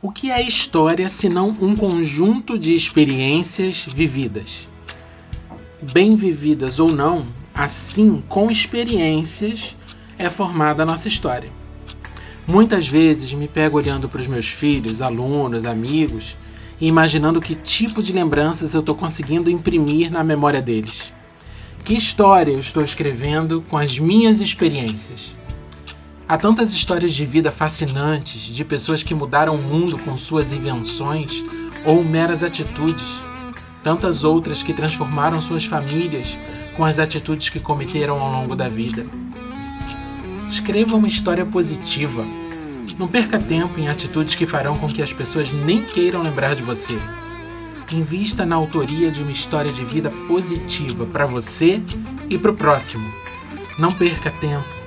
O 0.00 0.12
que 0.12 0.30
é 0.30 0.40
história 0.40 1.08
senão 1.08 1.56
um 1.60 1.74
conjunto 1.74 2.56
de 2.56 2.72
experiências 2.72 3.84
vividas? 3.84 4.68
Bem 5.82 6.14
vividas 6.14 6.78
ou 6.78 6.92
não, 6.92 7.26
assim, 7.52 8.22
com 8.28 8.48
experiências, 8.48 9.76
é 10.16 10.30
formada 10.30 10.84
a 10.84 10.86
nossa 10.86 11.08
história. 11.08 11.50
Muitas 12.46 12.86
vezes 12.86 13.32
me 13.32 13.48
pego 13.48 13.76
olhando 13.76 14.08
para 14.08 14.20
os 14.20 14.28
meus 14.28 14.46
filhos, 14.46 15.02
alunos, 15.02 15.64
amigos 15.64 16.36
e 16.80 16.86
imaginando 16.86 17.40
que 17.40 17.56
tipo 17.56 18.00
de 18.00 18.12
lembranças 18.12 18.74
eu 18.74 18.80
estou 18.80 18.94
conseguindo 18.94 19.50
imprimir 19.50 20.12
na 20.12 20.22
memória 20.22 20.62
deles. 20.62 21.12
Que 21.84 21.94
história 21.94 22.52
eu 22.52 22.60
estou 22.60 22.84
escrevendo 22.84 23.64
com 23.68 23.76
as 23.76 23.98
minhas 23.98 24.40
experiências? 24.40 25.34
Há 26.28 26.36
tantas 26.36 26.74
histórias 26.74 27.14
de 27.14 27.24
vida 27.24 27.50
fascinantes 27.50 28.42
de 28.42 28.62
pessoas 28.62 29.02
que 29.02 29.14
mudaram 29.14 29.54
o 29.54 29.62
mundo 29.62 29.96
com 29.96 30.14
suas 30.14 30.52
invenções 30.52 31.42
ou 31.86 32.04
meras 32.04 32.42
atitudes. 32.42 33.24
Tantas 33.82 34.24
outras 34.24 34.62
que 34.62 34.74
transformaram 34.74 35.40
suas 35.40 35.64
famílias 35.64 36.38
com 36.76 36.84
as 36.84 36.98
atitudes 36.98 37.48
que 37.48 37.58
cometeram 37.58 38.20
ao 38.20 38.30
longo 38.30 38.54
da 38.54 38.68
vida. 38.68 39.06
Escreva 40.46 40.96
uma 40.96 41.08
história 41.08 41.46
positiva. 41.46 42.26
Não 42.98 43.08
perca 43.08 43.38
tempo 43.38 43.80
em 43.80 43.88
atitudes 43.88 44.34
que 44.34 44.44
farão 44.44 44.76
com 44.76 44.92
que 44.92 45.00
as 45.00 45.14
pessoas 45.14 45.50
nem 45.54 45.82
queiram 45.82 46.22
lembrar 46.22 46.54
de 46.54 46.62
você. 46.62 46.98
Invista 47.90 48.44
na 48.44 48.54
autoria 48.54 49.10
de 49.10 49.22
uma 49.22 49.32
história 49.32 49.72
de 49.72 49.82
vida 49.82 50.10
positiva 50.26 51.06
para 51.06 51.24
você 51.24 51.80
e 52.28 52.36
para 52.36 52.50
o 52.50 52.54
próximo. 52.54 53.10
Não 53.78 53.90
perca 53.94 54.30
tempo 54.30 54.77